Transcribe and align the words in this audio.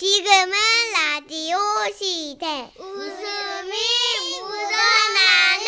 지금은 0.00 0.52
라디오 0.94 1.58
시대. 1.94 2.72
웃음이 2.78 3.70
묻어나는 4.40 5.66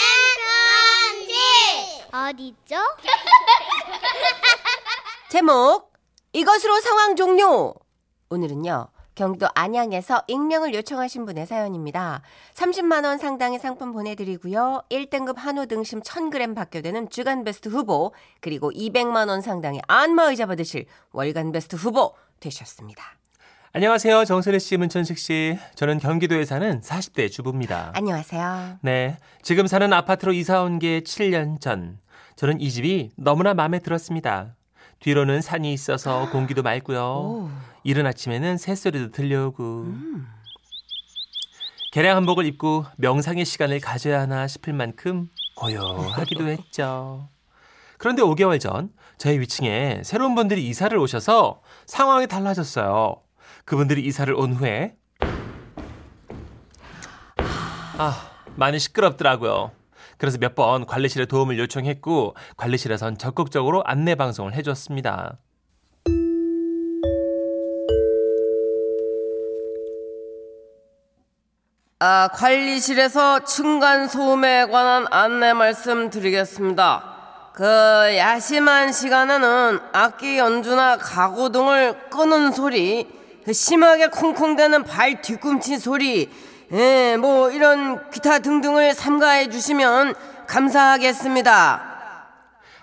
편지. 1.20 1.34
어디죠? 2.10 2.76
제목 5.28 5.92
이것으로 6.32 6.80
상황 6.80 7.14
종료. 7.14 7.74
오늘은요. 8.30 8.88
경기도 9.14 9.48
안양에서 9.54 10.22
익명을 10.28 10.72
요청하신 10.76 11.26
분의 11.26 11.46
사연입니다. 11.46 12.22
30만 12.54 13.04
원 13.04 13.18
상당의 13.18 13.58
상품 13.58 13.92
보내드리고요. 13.92 14.84
1등급 14.90 15.36
한우 15.36 15.66
등심 15.66 16.00
1000g 16.00 16.54
받게 16.54 16.80
되는 16.80 17.10
주간 17.10 17.44
베스트 17.44 17.68
후보 17.68 18.14
그리고 18.40 18.70
200만 18.70 19.28
원 19.28 19.42
상당의 19.42 19.82
안마의자 19.88 20.46
받으실 20.46 20.86
월간 21.12 21.52
베스트 21.52 21.76
후보 21.76 22.14
되셨습니다. 22.40 23.18
안녕하세요. 23.74 24.26
정선혜 24.26 24.58
씨, 24.58 24.76
문천식 24.76 25.16
씨. 25.18 25.58
저는 25.76 25.98
경기도에 25.98 26.44
사는 26.44 26.80
40대 26.82 27.30
주부입니다. 27.32 27.92
안녕하세요. 27.94 28.78
네. 28.82 29.16
지금 29.42 29.66
사는 29.66 29.90
아파트로 29.90 30.34
이사 30.34 30.60
온 30.62 30.78
게 30.78 31.00
7년 31.00 31.58
전. 31.58 31.98
저는 32.36 32.60
이 32.60 32.70
집이 32.70 33.12
너무나 33.16 33.54
마음에 33.54 33.78
들었습니다. 33.78 34.56
뒤로는 35.00 35.40
산이 35.40 35.72
있어서 35.72 36.28
공기도 36.32 36.62
맑고요. 36.62 37.00
오. 37.02 37.50
이른 37.82 38.06
아침에는 38.06 38.58
새소리도 38.58 39.10
들려오고. 39.10 39.86
개량 41.92 42.16
한복을 42.18 42.44
입고 42.46 42.84
명상의 42.98 43.44
시간을 43.46 43.80
가져야 43.80 44.20
하나 44.20 44.46
싶을 44.48 44.74
만큼 44.74 45.28
고요하기도 45.56 46.46
했죠. 46.48 47.28
그런데 47.96 48.20
5개월 48.22 48.60
전 48.60 48.90
저희 49.16 49.38
위층에 49.38 50.02
새로운 50.04 50.34
분들이 50.34 50.66
이사를 50.68 50.96
오셔서 50.98 51.62
상황이 51.86 52.26
달라졌어요. 52.26 53.21
그분들이 53.64 54.02
이사를 54.04 54.32
온 54.34 54.52
후에 54.54 54.96
아 57.98 58.30
많이 58.56 58.78
시끄럽더라고요. 58.78 59.72
그래서 60.18 60.38
몇 60.38 60.54
번 60.54 60.86
관리실에 60.86 61.26
도움을 61.26 61.58
요청했고 61.58 62.34
관리실에선 62.56 63.18
적극적으로 63.18 63.82
안내 63.84 64.14
방송을 64.14 64.54
해줬습니다. 64.54 65.38
아, 71.98 72.28
관리실에서 72.32 73.44
층간 73.44 74.08
소음에 74.08 74.66
관한 74.66 75.06
안내 75.10 75.52
말씀드리겠습니다. 75.52 77.10
그 77.54 77.64
야심한 78.16 78.92
시간에는 78.92 79.78
악기 79.92 80.38
연주나 80.38 80.96
가구 80.96 81.52
등을 81.52 82.10
끄는 82.10 82.50
소리, 82.52 83.04
그 83.04 83.21
심하게 83.50 84.06
콩콩대는 84.08 84.84
발 84.84 85.20
뒤꿈치 85.20 85.78
소리, 85.78 86.30
예, 86.72 87.16
뭐 87.16 87.50
이런 87.50 88.10
기타 88.10 88.38
등등을 88.38 88.94
삼가해 88.94 89.50
주시면 89.50 90.14
감사하겠습니다. 90.46 91.88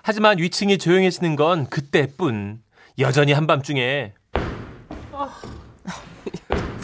하지만 0.02 0.38
위층이 0.38 0.78
조용해지는 0.78 1.36
건 1.36 1.66
그때뿐. 1.68 2.62
여전히 2.98 3.32
한밤중에 3.32 4.12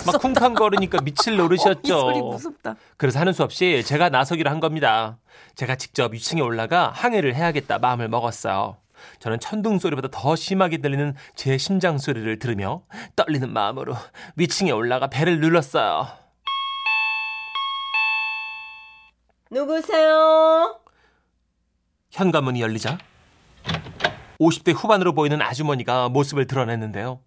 막 0.07 0.21
쿵쾅거리니까 0.21 1.01
미칠 1.03 1.37
노릇이었죠. 1.37 1.81
이 1.83 1.89
소리 1.89 2.23
무섭다. 2.23 2.77
그래서 2.97 3.19
하는 3.19 3.33
수 3.33 3.43
없이 3.43 3.83
제가 3.85 4.09
나서기로 4.09 4.49
한 4.49 4.61
겁니다. 4.61 5.19
제가 5.57 5.77
직접 5.77 6.13
위층에 6.15 6.41
올라가 6.41 6.91
항해를 6.95 7.35
해야겠다 7.35 7.79
마음을 7.79 8.09
먹었어요. 8.09 8.77
저는 9.19 9.41
천둥 9.41 9.79
소리보다 9.79 10.09
더 10.11 10.37
심하게 10.37 10.79
들리는 10.79 11.15
제 11.35 11.59
심장 11.59 11.99
소리를 11.99 12.39
들으며 12.39 12.83
떨리는 13.17 13.53
마음으로 13.53 13.95
위층에 14.37 14.71
올라가 14.71 15.09
배를 15.09 15.41
눌렀어요. 15.41 16.07
누구세요? 19.51 20.81
현관문이 22.11 22.61
열리자 22.61 22.99
50대 24.41 24.75
후반으로 24.75 25.13
보이는 25.13 25.41
아주머니가 25.41 26.09
모습을 26.09 26.47
드러냈는데요. 26.47 27.21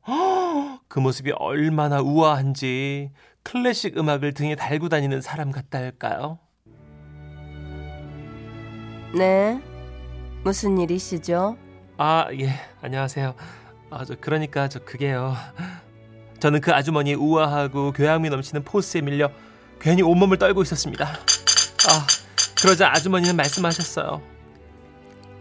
그 0.87 0.99
모습이 0.99 1.31
얼마나 1.37 2.01
우아한지 2.01 3.11
클래식 3.43 3.97
음악을 3.97 4.33
등에 4.33 4.55
달고 4.55 4.89
다니는 4.89 5.21
사람 5.21 5.51
같다 5.51 5.77
할까요? 5.77 6.39
네. 9.15 9.59
무슨 10.49 10.79
일이시죠? 10.79 11.57
아, 11.97 12.25
예. 12.39 12.49
안녕하세요. 12.81 13.35
아, 13.91 14.03
저 14.03 14.15
그러니까 14.19 14.67
저 14.67 14.79
그게요. 14.79 15.35
저는 16.39 16.59
그 16.59 16.73
아주머니의 16.73 17.17
우아하고 17.17 17.91
교양미 17.91 18.31
넘치는 18.31 18.63
포스에 18.63 19.01
밀려 19.01 19.29
괜히 19.79 20.01
온몸을 20.01 20.39
떨고 20.39 20.63
있었습니다. 20.63 21.05
아, 21.05 22.07
그러자 22.59 22.89
아주머니는 22.89 23.35
말씀하셨어요. 23.35 24.23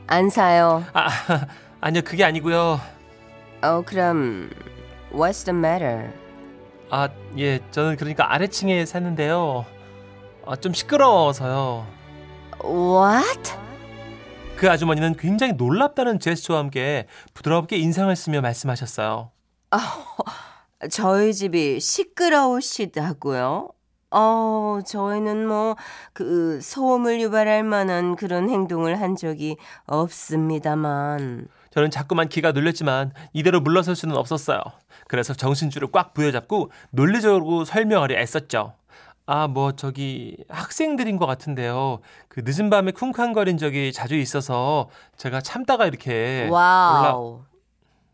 안 0.08 0.28
사요. 0.28 0.84
아, 0.92 1.08
아니요. 1.80 2.02
그게 2.04 2.22
아니고요. 2.24 2.78
어, 3.62 3.82
그럼 3.86 4.50
What's 5.10 5.46
the 5.46 5.58
matter? 5.58 6.10
아, 6.90 7.08
예. 7.38 7.60
저는 7.70 7.96
그러니까 7.96 8.30
아래층에 8.30 8.84
사는데요. 8.84 9.64
아, 10.44 10.54
좀 10.56 10.74
시끄러워서요. 10.74 11.86
What? 12.62 13.67
그 14.58 14.68
아주머니는 14.68 15.14
굉장히 15.16 15.52
놀랍다는 15.52 16.18
제스처와 16.18 16.58
함께 16.58 17.06
부드럽게 17.32 17.76
인상을 17.76 18.14
쓰며 18.16 18.40
말씀하셨어요. 18.40 19.30
저희 20.90 21.32
집이 21.32 21.78
시끄러우시다고요? 21.78 23.68
어, 24.10 24.78
저희는 24.84 25.46
뭐, 25.46 25.76
그, 26.12 26.60
소음을 26.60 27.20
유발할 27.20 27.62
만한 27.62 28.16
그런 28.16 28.48
행동을 28.48 29.00
한 29.00 29.14
적이 29.14 29.56
없습니다만. 29.86 31.46
저는 31.70 31.90
자꾸만 31.90 32.28
기가 32.28 32.50
눌렸지만 32.50 33.12
이대로 33.34 33.60
물러설 33.60 33.94
수는 33.94 34.16
없었어요. 34.16 34.60
그래서 35.06 35.34
정신줄을 35.34 35.92
꽉 35.92 36.14
부여잡고 36.14 36.72
논리적으로 36.90 37.64
설명하려 37.64 38.16
애썼죠. 38.16 38.77
아, 39.30 39.46
뭐, 39.46 39.72
저기, 39.72 40.38
학생들인 40.48 41.18
것 41.18 41.26
같은데요. 41.26 41.98
그 42.28 42.40
늦은 42.46 42.70
밤에 42.70 42.92
쿵쾅거린 42.92 43.58
적이 43.58 43.92
자주 43.92 44.14
있어서 44.14 44.88
제가 45.18 45.42
참다가 45.42 45.84
이렇게. 45.84 46.48
와우. 46.50 47.42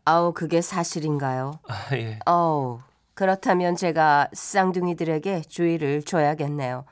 아우, 0.03 0.33
그게 0.33 0.59
사실인가요? 0.59 1.53
아, 1.69 1.95
예. 1.95 2.19
어우, 2.25 2.81
그렇다면 3.13 3.77
제가 3.77 4.27
쌍둥이들에게 4.33 5.43
주의를 5.47 6.03
줘야겠네요. 6.03 6.83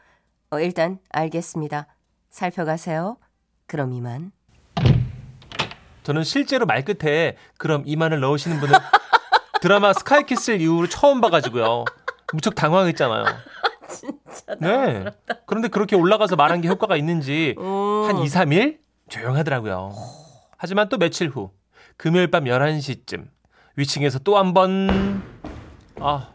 어, 0.52 0.60
일단, 0.62 1.00
알겠습니다. 1.10 1.88
살펴가세요. 2.30 3.18
그럼 3.68 3.92
이만. 3.92 4.32
저는 6.04 6.24
실제로 6.24 6.66
말끝에 6.66 7.36
그럼 7.58 7.84
이만을 7.86 8.22
넣으시는 8.22 8.62
분을 8.62 8.74
드라마 9.60 9.92
스카이키스 9.92 10.52
이후로 10.52 10.88
처음 10.88 11.20
봐가지고요. 11.20 11.84
무척 12.32 12.56
당황했잖아요. 12.56 13.26
진짜 14.34 14.56
네. 14.60 15.06
그런데 15.46 15.68
그렇게 15.68 15.96
올라가서 15.96 16.36
말한 16.36 16.62
게 16.62 16.68
효과가 16.68 16.96
있는지 16.98 17.56
한 17.58 18.18
2, 18.18 18.26
3일 18.26 18.80
조용하더라고요. 19.10 19.94
하지만 20.58 20.90
또 20.90 20.98
며칠 20.98 21.30
후 21.30 21.52
금요일 21.98 22.30
밤 22.32 22.46
11시쯤 22.46 23.26
위층에서 23.76 24.20
또 24.20 24.36
한 24.38 24.54
번 24.54 25.22
아. 26.00 26.30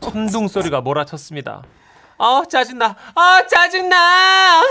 천둥 0.00 0.48
소리가 0.48 0.80
몰아쳤습니다. 0.80 1.62
아, 2.18 2.42
짜증나. 2.48 2.94
아, 3.14 3.46
짜증나. 3.48 4.62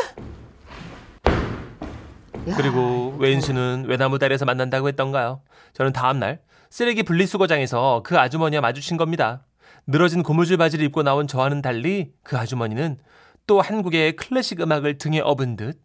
야, 2.50 2.56
그리고 2.56 3.16
왼수는 3.20 3.86
외나무 3.88 4.20
다리에서 4.20 4.46
만난다고 4.46 4.88
했던가요? 4.90 5.42
저는 5.74 5.94
다음 5.94 6.20
날 6.20 6.40
쓰레기 6.70 7.04
분리수거장에서 7.04 8.02
그 8.04 8.18
아주머니와 8.20 8.62
마주친 8.62 8.98
겁니다. 8.98 9.42
늘어진 9.88 10.24
고무줄 10.24 10.58
바지를 10.58 10.86
입고 10.86 11.04
나온 11.04 11.28
저와는 11.28 11.62
달리 11.62 12.14
그 12.24 12.38
아주머니는 12.38 12.98
또 13.46 13.62
한국의 13.62 14.16
클래식 14.16 14.62
음악을 14.62 14.98
등에 14.98 15.20
업은 15.20 15.56
듯 15.56 15.82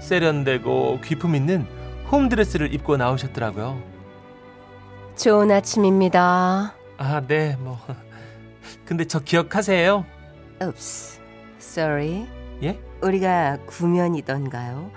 세련되고 0.00 1.00
귀품 1.02 1.34
있는 1.34 1.66
홈드레스를 2.10 2.72
입고 2.72 2.96
나오셨더라고요. 2.96 3.82
좋은 5.16 5.50
아침입니다. 5.50 6.74
아, 6.98 7.20
네, 7.26 7.56
뭐. 7.56 7.78
근데 8.84 9.04
저 9.04 9.18
기억하세요? 9.18 10.04
Oops. 10.62 11.20
Sorry. 11.58 12.26
예? 12.62 12.78
우리가 13.02 13.58
구면이던가요? 13.66 14.90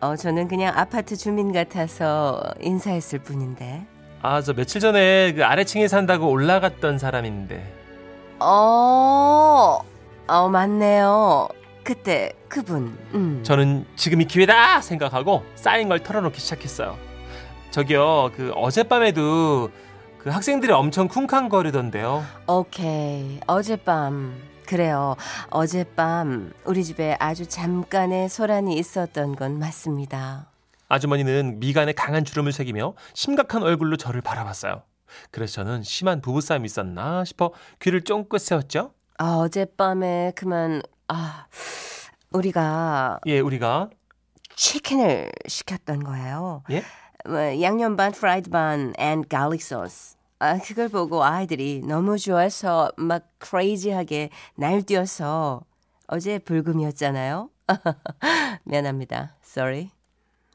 어, 0.00 0.16
저는 0.16 0.48
그냥 0.48 0.76
아파트 0.76 1.16
주민 1.16 1.52
같아서 1.52 2.42
인사했을 2.60 3.20
뿐인데. 3.20 3.86
아, 4.22 4.40
저 4.40 4.52
며칠 4.52 4.80
전에 4.80 5.32
그 5.32 5.44
아래층에 5.44 5.88
산다고 5.88 6.30
올라갔던 6.30 6.98
사람인데. 6.98 7.72
어, 8.38 9.80
어, 10.28 10.48
맞네요. 10.48 11.48
그때 11.82 12.32
그분. 12.48 12.96
음. 13.14 13.40
저는 13.42 13.84
지금이 13.96 14.26
기회다 14.26 14.80
생각하고 14.80 15.42
쌓인 15.56 15.88
걸 15.88 16.00
털어놓기 16.00 16.40
시작했어요. 16.40 16.96
저기요, 17.72 18.30
그 18.36 18.52
어젯밤에도 18.54 19.70
그 20.18 20.30
학생들이 20.30 20.72
엄청 20.72 21.08
쿵쾅거리던데요. 21.08 22.22
오케이. 22.46 23.40
어젯밤. 23.48 24.34
그래요. 24.66 25.16
어젯밤 25.50 26.52
우리 26.64 26.84
집에 26.84 27.16
아주 27.18 27.46
잠깐의 27.46 28.28
소란이 28.28 28.76
있었던 28.78 29.34
건 29.34 29.58
맞습니다. 29.58 30.46
아주머니는 30.92 31.58
미간에 31.58 31.92
강한 31.92 32.22
주름을 32.22 32.52
새기며 32.52 32.94
심각한 33.14 33.62
얼굴로 33.62 33.96
저를 33.96 34.20
바라봤어요. 34.20 34.82
그래서 35.30 35.54
저는 35.54 35.82
심한 35.82 36.20
부부싸움이 36.20 36.66
있었나 36.66 37.24
싶어 37.24 37.52
귀를 37.80 38.02
쫑긋 38.02 38.38
세웠죠. 38.38 38.92
아, 39.16 39.36
어젯밤에 39.36 40.32
그만 40.36 40.82
아 41.08 41.46
우리가 42.30 43.20
예, 43.26 43.40
우리가 43.40 43.88
치킨을 44.54 45.32
시켰던 45.48 46.04
거예요. 46.04 46.62
예? 46.70 46.82
뭐, 47.24 47.38
양념 47.62 47.96
반, 47.96 48.12
프라이드 48.12 48.50
반, 48.50 48.92
and 49.00 49.28
garlic 49.30 49.64
sauce. 49.64 50.16
아, 50.40 50.58
그걸 50.58 50.90
보고 50.90 51.24
아이들이 51.24 51.80
너무 51.86 52.18
좋아해서 52.18 52.92
막 52.98 53.28
크레이지하게 53.38 54.28
날뛰어서 54.56 55.62
어제 56.08 56.38
불금이었잖아요. 56.38 57.48
미안합니다. 58.64 59.36
Sorry. 59.42 59.90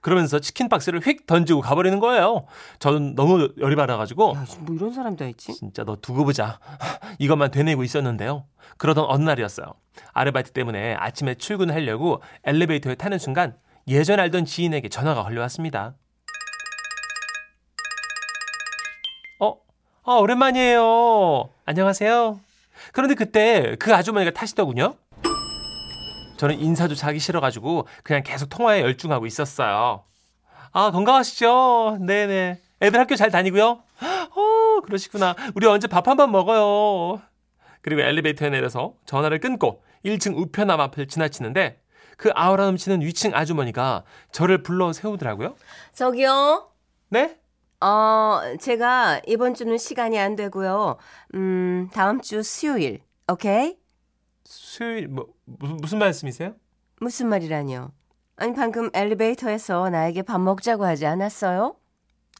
그러면서 0.07 0.39
치킨 0.39 0.69
박스를 0.69 1.01
휙 1.01 1.27
던지고 1.27 1.59
가버리는 1.59 1.99
거예요. 1.99 2.45
저는 2.79 3.15
너무 3.15 3.49
열이 3.57 3.75
받아가지고 3.75 4.35
야, 4.37 4.45
뭐 4.59 4.73
이런 4.73 4.93
사람도 4.93 5.27
있지? 5.27 5.53
진짜 5.53 5.83
너 5.83 5.97
두고 5.97 6.23
보자. 6.23 6.59
이것만 7.19 7.51
되뇌고 7.51 7.83
있었는데요. 7.83 8.45
그러던 8.77 9.03
어느 9.05 9.25
날이었어요. 9.25 9.65
아르바이트 10.13 10.51
때문에 10.51 10.93
아침에 10.93 11.35
출근하려고 11.35 12.21
엘리베이터에 12.45 12.95
타는 12.95 13.19
순간 13.19 13.57
예전 13.89 14.21
알던 14.21 14.45
지인에게 14.45 14.87
전화가 14.87 15.23
걸려왔습니다. 15.23 15.95
어? 19.41 19.57
아, 20.05 20.13
오랜만이에요. 20.13 21.49
안녕하세요. 21.65 22.39
그런데 22.93 23.13
그때 23.13 23.75
그 23.77 23.93
아주머니가 23.93 24.31
타시더군요. 24.31 24.95
저는 26.37 26.59
인사조차 26.59 27.07
하기 27.07 27.19
싫어가지고 27.19 27.87
그냥 28.03 28.23
계속 28.23 28.47
통화에 28.49 28.81
열중하고 28.81 29.25
있었어요. 29.25 30.03
아, 30.71 30.91
건강하시죠? 30.91 31.97
네네. 32.01 32.61
애들 32.81 32.99
학교 32.99 33.15
잘 33.15 33.31
다니고요? 33.31 33.79
어, 33.99 34.81
그러시구나. 34.85 35.35
우리 35.55 35.65
언제 35.67 35.87
밥 35.87 36.07
한 36.07 36.17
번 36.17 36.31
먹어요. 36.31 37.21
그리고 37.81 38.01
엘리베이터에 38.01 38.49
내려서 38.49 38.93
전화를 39.05 39.39
끊고 39.39 39.81
1층 40.05 40.37
우편함 40.37 40.79
앞을 40.79 41.07
지나치는데 41.07 41.81
그 42.17 42.31
아우라 42.35 42.65
넘치는 42.65 43.01
위층 43.01 43.33
아주머니가 43.33 44.03
저를 44.31 44.63
불러 44.63 44.91
세우더라고요. 44.93 45.55
저기요. 45.93 46.69
네? 47.09 47.37
어, 47.79 48.41
제가 48.59 49.21
이번 49.27 49.53
주는 49.53 49.77
시간이 49.77 50.19
안 50.19 50.35
되고요. 50.35 50.97
음, 51.35 51.89
다음 51.93 52.19
주 52.21 52.41
수요일. 52.43 53.01
오케이? 53.31 53.77
수요일 54.49 55.09
뭐 55.09 55.27
무슨, 55.43 55.77
무슨 55.77 55.99
말씀이세요? 55.99 56.53
무슨 57.01 57.27
말이라뇨? 57.27 57.91
아니 58.37 58.53
방금 58.53 58.89
엘리베이터에서 58.93 59.89
나에게 59.89 60.21
밥 60.21 60.39
먹자고 60.39 60.85
하지 60.85 61.05
않았어요? 61.05 61.75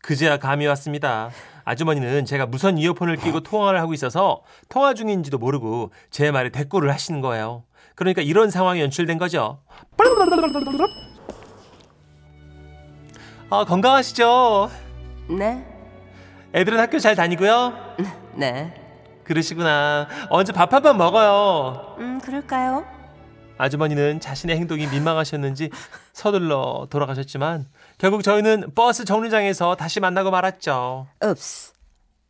그제야 0.02 0.38
감이 0.38 0.66
왔습니다. 0.68 1.32
아주머니는 1.66 2.24
제가 2.24 2.46
무선 2.46 2.78
이어폰을 2.78 3.18
끼고 3.18 3.42
통화를 3.42 3.82
하고 3.82 3.94
있어서 3.94 4.44
통화 4.70 4.94
중인지도 4.94 5.38
모르고 5.38 5.92
제 6.10 6.32
말에 6.32 6.50
대꾸를 6.50 6.94
하시는 6.94 7.20
거예요. 7.20 7.66
그러니까 7.96 8.22
이런 8.22 8.52
상황이 8.52 8.80
연출된 8.80 9.18
거죠. 9.18 9.62
아, 13.50 13.66
건강하시죠? 13.66 14.70
네. 15.38 15.66
애들은 16.54 16.80
학교 16.80 17.00
잘 17.00 17.16
다니고요? 17.16 17.74
네. 18.36 18.87
그러시구나. 19.28 20.08
언제 20.30 20.54
밥 20.54 20.72
한 20.74 20.82
번 20.82 20.98
먹어요. 20.98 21.96
음, 22.00 22.20
그럴까요? 22.22 22.86
아주머니는 23.58 24.20
자신의 24.20 24.56
행동이 24.58 24.86
민망하셨는지 24.88 25.72
서둘러 26.14 26.88
돌아가셨지만 26.90 27.66
결국 27.98 28.22
저희는 28.24 28.72
버스 28.76 29.04
정류장에서 29.04 29.76
다시 29.76 30.00
만나고 30.00 30.30
말았죠. 30.32 31.08
읍스. 31.24 31.74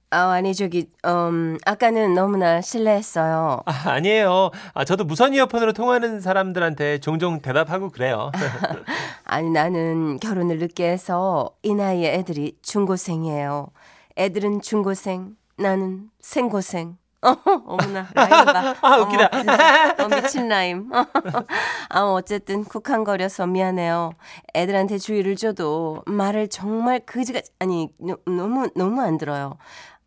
아, 0.09 0.29
아니 0.31 0.55
저기 0.55 0.87
음, 1.05 1.57
아까는 1.65 2.13
너무나 2.13 2.61
실례했어요. 2.61 3.61
아, 3.65 3.89
아니에요. 3.89 4.51
아, 4.73 4.85
저도 4.85 5.03
무선 5.03 5.33
이어폰으로 5.33 5.73
통화하는 5.73 6.21
사람들한테 6.21 6.99
종종 6.99 7.41
대답하고 7.41 7.89
그래요. 7.89 8.31
아니 9.25 9.49
나는 9.49 10.17
결혼을 10.21 10.59
늦게 10.59 10.89
해서 10.89 11.51
이 11.61 11.73
나이에 11.75 12.13
애들이 12.13 12.55
중고생이에요. 12.61 13.67
애들은 14.17 14.61
중고생, 14.61 15.35
나는 15.57 16.09
생고생. 16.19 16.97
어, 17.27 17.35
어머나 17.65 18.07
라임 18.13 18.45
봐. 18.45 18.75
아, 18.79 18.97
웃기다. 18.99 19.29
어머. 19.33 20.15
어, 20.15 20.21
미친 20.21 20.47
라임. 20.47 20.89
아, 21.89 22.01
어쨌든 22.03 22.63
쿡한거려서 22.63 23.47
미안해요. 23.47 24.11
애들한테 24.55 24.99
주의를 24.99 25.35
줘도 25.35 26.03
말을 26.05 26.47
정말 26.49 26.99
그지가 27.05 27.41
아니 27.59 27.91
너- 27.97 28.17
너무 28.27 28.69
너무 28.75 29.01
안 29.01 29.17
들어요. 29.17 29.57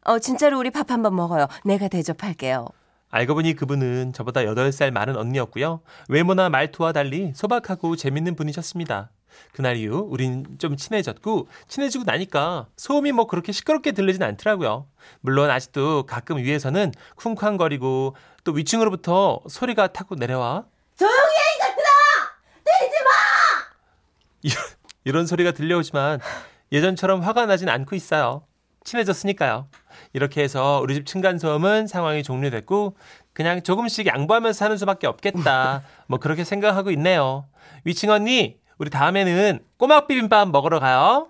어 0.04 0.18
진짜로 0.20 0.58
우리 0.58 0.70
밥 0.70 0.90
한번 0.92 1.16
먹어요. 1.16 1.46
내가 1.64 1.88
대접할게요. 1.88 2.68
알고 3.10 3.34
보니 3.34 3.54
그분은 3.54 4.12
저보다 4.12 4.42
8살 4.42 4.92
많은 4.92 5.16
언니였고요. 5.16 5.80
외모나 6.08 6.48
말투와 6.48 6.92
달리 6.92 7.32
소박하고 7.34 7.96
재밌는 7.96 8.36
분이셨습니다. 8.36 9.10
그날 9.52 9.76
이후 9.76 10.06
우린 10.08 10.58
좀 10.58 10.76
친해졌고 10.76 11.48
친해지고 11.68 12.04
나니까 12.04 12.66
소음이 12.76 13.12
뭐 13.12 13.26
그렇게 13.26 13.52
시끄럽게 13.52 13.92
들리진 13.92 14.22
않더라고요. 14.22 14.86
물론 15.20 15.50
아직도 15.50 16.04
가끔 16.04 16.38
위에서는 16.38 16.92
쿵쾅거리고 17.16 18.16
또 18.44 18.52
위층으로부터 18.52 19.40
소리가 19.48 19.88
타고 19.88 20.14
내려와 20.14 20.64
조용히 20.96 21.14
해 21.14 21.56
이것들아! 21.56 21.88
때리지 22.64 22.96
마! 23.04 23.10
이런, 24.42 24.64
이런 25.04 25.26
소리가 25.26 25.52
들려오지만 25.52 26.20
예전처럼 26.72 27.22
화가 27.22 27.46
나진 27.46 27.68
않고 27.68 27.96
있어요. 27.96 28.44
친해졌으니까요. 28.84 29.68
이렇게 30.12 30.42
해서 30.42 30.80
우리 30.82 30.94
집 30.94 31.06
층간소음은 31.06 31.86
상황이 31.86 32.22
종료됐고 32.22 32.96
그냥 33.32 33.62
조금씩 33.62 34.06
양보하면서 34.06 34.56
사는 34.56 34.76
수밖에 34.76 35.06
없겠다. 35.06 35.82
뭐 36.08 36.18
그렇게 36.18 36.44
생각하고 36.44 36.90
있네요. 36.92 37.46
위층 37.84 38.10
언니, 38.10 38.58
우리 38.78 38.90
다음에는 38.90 39.60
꼬막 39.76 40.08
비빔밥 40.08 40.50
먹으러 40.50 40.80
가요. 40.80 41.28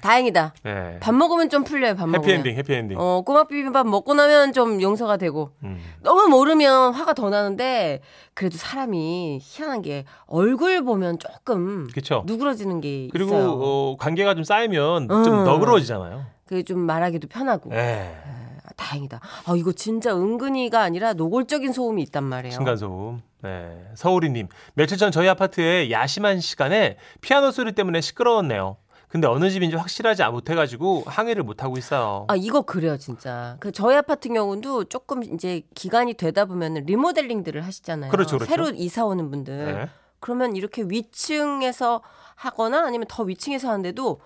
다행이다. 0.00 0.54
네. 0.62 0.98
밥 1.00 1.14
먹으면 1.14 1.48
좀 1.50 1.64
풀려요. 1.64 1.94
밥 1.94 2.08
먹으면. 2.08 2.22
해피엔딩, 2.24 2.56
해피엔딩. 2.56 2.96
어 2.98 3.22
꼬막 3.24 3.48
비빔밥 3.48 3.86
먹고 3.86 4.14
나면 4.14 4.52
좀 4.52 4.80
용서가 4.80 5.16
되고 5.16 5.50
음. 5.62 5.78
너무 6.02 6.28
모르면 6.28 6.94
화가 6.94 7.14
더 7.14 7.30
나는데 7.30 8.00
그래도 8.34 8.56
사람이 8.56 9.38
희한한 9.42 9.82
게 9.82 10.04
얼굴 10.26 10.82
보면 10.84 11.18
조금 11.18 11.88
그쵸. 11.92 12.22
누그러지는 12.26 12.80
게 12.80 13.08
그리고 13.12 13.30
있어요. 13.30 13.50
어, 13.52 13.96
관계가 13.98 14.34
좀 14.34 14.44
쌓이면 14.44 15.08
좀 15.08 15.26
음. 15.26 15.44
너그러워지잖아요. 15.44 16.24
그게 16.46 16.62
좀 16.62 16.80
말하기도 16.80 17.28
편하고. 17.28 17.70
네. 17.70 18.16
아, 18.64 18.68
다행이다. 18.76 19.20
아 19.46 19.52
이거 19.56 19.72
진짜 19.72 20.14
은근히가 20.16 20.80
아니라 20.80 21.12
노골적인 21.12 21.72
소음이 21.72 22.02
있단 22.04 22.24
말이에요. 22.24 22.52
층간소음. 22.54 23.20
네. 23.42 23.84
서울이님, 23.94 24.48
며칠 24.74 24.98
전 24.98 25.10
저희 25.10 25.28
아파트에 25.28 25.90
야심한 25.90 26.40
시간에 26.40 26.96
피아노 27.20 27.50
소리 27.50 27.72
때문에 27.72 28.00
시끄러웠네요. 28.00 28.76
근데 29.10 29.26
어느 29.26 29.50
집인지 29.50 29.76
확실하지 29.76 30.24
못해가지고 30.24 31.02
항의를 31.06 31.42
못 31.42 31.64
하고 31.64 31.76
있어요. 31.76 32.26
아 32.28 32.36
이거 32.36 32.62
그래요 32.62 32.96
진짜. 32.96 33.56
그 33.58 33.72
저희 33.72 33.96
아파트 33.96 34.28
경우도 34.28 34.84
조금 34.84 35.24
이제 35.24 35.62
기간이 35.74 36.14
되다 36.14 36.44
보면 36.44 36.74
리모델링들을 36.86 37.60
하시잖아요. 37.64 38.12
그렇죠, 38.12 38.38
그렇죠. 38.38 38.48
새로 38.48 38.70
이사 38.70 39.04
오는 39.04 39.30
분들. 39.30 39.74
네. 39.74 39.88
그러면 40.20 40.54
이렇게 40.54 40.84
위층에서 40.86 42.02
하거나 42.36 42.86
아니면 42.86 43.06
더 43.08 43.24
위층에서 43.24 43.68
하는데도 43.68 44.20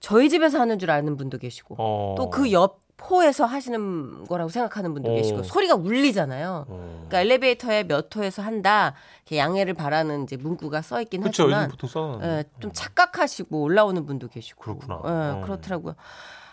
저희 0.00 0.30
집에서 0.30 0.58
하는 0.58 0.78
줄 0.78 0.90
아는 0.90 1.16
분도 1.16 1.36
계시고 1.36 1.76
어. 1.78 2.14
또그 2.16 2.52
옆 2.52 2.81
호에서 3.10 3.44
하시는 3.44 4.24
거라고 4.26 4.48
생각하는 4.50 4.94
분도 4.94 5.10
어. 5.10 5.14
계시고 5.14 5.42
소리가 5.42 5.74
울리잖아요. 5.74 6.66
어. 6.68 7.04
그러니까 7.08 7.20
엘리베이터에 7.20 7.84
몇 7.84 8.14
호에서 8.14 8.42
한다 8.42 8.94
이렇게 9.24 9.38
양해를 9.38 9.74
바라는 9.74 10.24
이제 10.24 10.36
문구가 10.36 10.82
써 10.82 11.00
있긴 11.02 11.22
그쵸, 11.22 11.44
하지만 11.44 11.68
보통 11.68 11.88
써놨는데. 11.88 12.26
예, 12.28 12.44
좀 12.60 12.70
착각하시고 12.72 13.60
올라오는 13.62 14.04
분도 14.06 14.28
계시고 14.28 14.62
그렇구나. 14.62 15.00
예, 15.04 15.08
어. 15.08 15.40
그렇더라고요. 15.44 15.94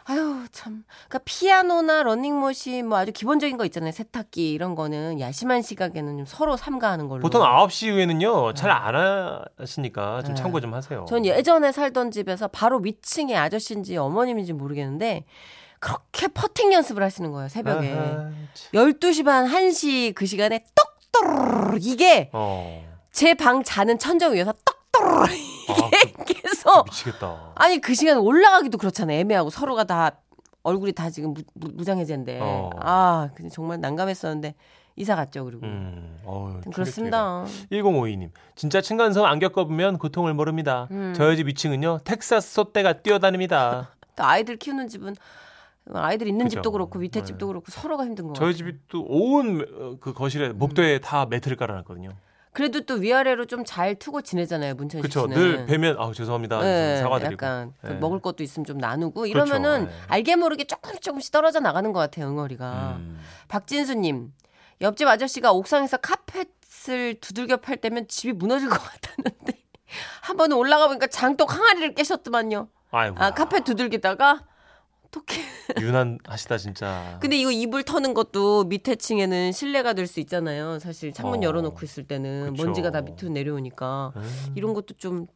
아유 0.06 0.44
참. 0.52 0.84
그러니까 1.08 1.20
피아노나 1.26 2.02
러닝머신 2.02 2.88
뭐 2.88 2.98
아주 2.98 3.12
기본적인 3.12 3.58
거 3.58 3.66
있잖아요. 3.66 3.92
세탁기 3.92 4.52
이런 4.54 4.74
거는 4.74 5.20
야심한 5.20 5.62
시각에는 5.62 6.18
좀 6.18 6.26
서로 6.26 6.58
삼가하는 6.58 7.08
걸로. 7.08 7.22
보통 7.22 7.44
9시 7.44 7.88
이후에는요, 7.90 8.56
잘 8.56 8.72
안 8.72 8.96
하시니까 9.60 10.24
좀 10.24 10.34
네. 10.34 10.42
참고 10.42 10.60
좀 10.62 10.74
하세요. 10.74 11.06
전 11.08 11.26
예전에 11.26 11.72
살던 11.72 12.10
집에서 12.10 12.48
바로 12.48 12.80
위층에 12.80 13.36
아저씨인지 13.36 13.98
어머님인지 13.98 14.54
모르겠는데 14.54 15.26
그렇게 15.80 16.28
퍼팅 16.28 16.74
연습을 16.74 17.02
하시는 17.04 17.32
거예요, 17.32 17.50
새벽에. 17.50 17.94
아하, 17.94 18.30
참. 18.54 18.72
12시 18.74 19.26
반, 19.26 19.48
1시 19.48 20.14
그 20.14 20.26
시간에 20.26 20.64
떡떠르르 20.76 21.78
이게 21.82 22.30
어. 22.34 22.84
제방 23.12 23.64
자는 23.64 23.98
천정 23.98 24.34
위에서 24.34 24.54
떡떠르르 24.66 25.24
아, 25.24 26.24
계속 26.26 26.86
미치겠다. 26.86 27.54
아니 27.56 27.80
그 27.80 27.94
시간 27.94 28.18
올라가기도 28.18 28.78
그렇잖아요. 28.78 29.20
애매하고 29.20 29.50
서로가 29.50 29.86
다 29.86 30.18
얼굴이 30.64 30.92
다 30.92 31.10
지금 31.10 31.34
무, 31.54 31.84
장해진데 31.84 32.40
어. 32.42 32.70
아 32.80 33.30
정말 33.52 33.80
난감했었는데 33.80 34.56
이사 34.98 35.16
갔죠 35.16 35.46
그리고 35.46 35.66
음, 35.66 36.20
어우, 36.26 36.60
그렇습니다. 36.74 37.46
1052님. 37.72 38.32
진짜 38.56 38.82
층간소음 38.82 39.26
안 39.26 39.40
겪어보면 39.40 39.98
고통을 39.98 40.34
모릅니다. 40.34 40.88
음. 40.92 41.14
저희 41.16 41.38
집 41.38 41.48
2층은요. 41.48 42.04
텍사스 42.04 42.54
소떼가 42.54 42.94
뛰어다닙니다. 43.02 43.92
또 44.18 44.26
아이들 44.26 44.58
키우는 44.58 44.90
집은 44.90 45.16
아이들 45.94 46.28
있는 46.28 46.46
그죠. 46.46 46.56
집도 46.58 46.72
그렇고 46.72 47.00
밑에 47.00 47.20
네. 47.22 47.26
집도 47.26 47.48
그렇고 47.48 47.66
서로가 47.72 48.06
힘든 48.06 48.28
거 48.28 48.34
저희 48.34 48.54
같아요. 48.54 48.58
집이 48.58 48.80
또온그 48.90 50.14
거실에 50.14 50.50
목도에 50.50 51.00
다 51.00 51.26
매트를 51.26 51.58
깔아놨거든요. 51.58 52.10
그래도 52.52 52.82
또 52.82 52.96
위아래로 52.96 53.46
좀 53.46 53.64
잘 53.64 53.96
투고 53.96 54.22
지내잖아요 54.24 54.74
문천식 54.76 55.02
그렇죠. 55.12 55.28
씨는. 55.34 55.36
늘 55.58 55.66
뵈면 55.68 55.96
아우 56.00 56.14
죄송합니다. 56.14 56.60
네, 56.62 56.98
사과드리고. 56.98 57.34
약간 57.34 57.74
그 57.82 57.88
네. 57.88 57.94
먹을 58.00 58.20
것도 58.20 58.44
있으면 58.44 58.66
좀 58.66 58.78
나누고 58.80 59.28
이러면은 59.28 59.86
그렇죠. 59.86 59.86
네. 59.86 60.02
알게 60.08 60.36
모르게 60.36 60.64
조금씩 60.66 61.02
조금씩 61.02 61.32
떨어져 61.32 61.60
나가는 61.60 61.92
것 61.94 62.00
같아요 62.00 62.28
응어리가. 62.30 62.96
음. 62.98 63.20
박진수님 63.48 64.34
옆집 64.82 65.08
아저씨가 65.08 65.52
옥상에서 65.52 65.98
카펫을 65.98 67.20
두들겨 67.22 67.58
팔 67.58 67.78
때면 67.78 68.08
집이 68.08 68.34
무너질 68.34 68.70
것 68.70 68.80
같았는데 68.82 69.54
한 70.24 70.38
번은 70.38 70.56
올라가 70.58 70.88
보니까 70.88 71.08
장독 71.08 71.54
항아리를 71.54 71.94
깨셨더만요. 71.94 72.68
아이고. 72.92 73.16
아 73.20 73.32
카펫 73.32 73.64
두들기다가 73.64 74.42
어떻게? 75.10 75.42
유난하시다 75.82 76.58
진짜. 76.58 77.18
근데 77.22 77.38
이거 77.38 77.52
이불 77.52 77.84
터는 77.84 78.14
것도 78.14 78.66
밑에 78.66 78.96
층에는 78.96 79.52
실내가 79.52 79.94
될 79.94 80.08
수 80.08 80.20
있잖아요. 80.22 80.80
사실 80.80 81.14
창문 81.14 81.40
어. 81.40 81.44
열어놓고 81.44 81.80
있을 81.84 82.04
때는 82.08 82.52
그쵸. 82.54 82.66
먼지가 82.66 82.90
다 82.92 83.02
밑으로 83.02 83.30
내려오니까 83.30 84.14
음. 84.16 84.54
이런 84.56 84.74
것도 84.74 84.96
좀 84.98 85.28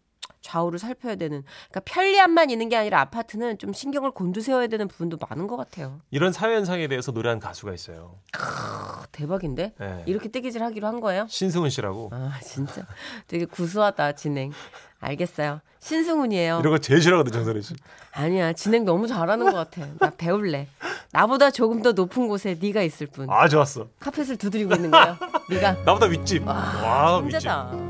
좌우를 0.41 0.77
살펴야 0.77 1.15
되는. 1.15 1.43
그러니까 1.69 1.79
편리함만 1.85 2.49
있는 2.49 2.69
게 2.69 2.75
아니라 2.75 2.99
아파트는 3.01 3.57
좀 3.57 3.73
신경을 3.73 4.11
곤두세워야 4.11 4.67
되는 4.67 4.87
부분도 4.87 5.17
많은 5.29 5.47
것 5.47 5.55
같아요. 5.57 6.01
이런 6.11 6.31
사회 6.33 6.55
현상에 6.55 6.87
대해서 6.87 7.11
노래한 7.11 7.39
가수가 7.39 7.73
있어요. 7.73 8.15
아, 8.37 9.05
대박인데 9.11 9.73
네. 9.79 10.03
이렇게 10.05 10.29
뜨개질 10.29 10.61
하기로 10.63 10.85
한 10.87 10.99
거예요? 10.99 11.25
신승훈 11.29 11.69
씨라고. 11.69 12.09
아 12.13 12.37
진짜 12.43 12.85
되게 13.27 13.45
구수하다 13.45 14.13
진행. 14.13 14.51
알겠어요. 14.99 15.59
신승훈이에요. 15.79 16.59
이런 16.61 16.71
거 16.73 16.77
제일 16.77 17.01
싫어하거든 17.01 17.33
정선혜 17.33 17.61
씨. 17.61 17.75
아니야 18.13 18.53
진행 18.53 18.85
너무 18.85 19.07
잘하는 19.07 19.45
것 19.51 19.53
같아. 19.53 19.87
나 19.99 20.09
배울래. 20.11 20.67
나보다 21.11 21.51
조금 21.51 21.81
더 21.81 21.91
높은 21.91 22.27
곳에 22.27 22.57
네가 22.61 22.81
있을 22.83 23.07
뿐. 23.07 23.29
아 23.29 23.47
좋았어. 23.49 23.87
카펫을 23.99 24.37
두드리고 24.37 24.75
있는 24.75 24.91
거야. 24.91 25.19
네가 25.49 25.73
나보다 25.83 26.05
윗집. 26.05 26.47
와, 26.47 27.17
윗집. 27.19 27.31
천재다. 27.41 27.82